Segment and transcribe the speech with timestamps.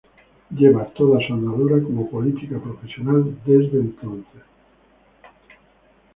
[0.49, 4.41] Lleva toda su andadura como política profesional desde entonces.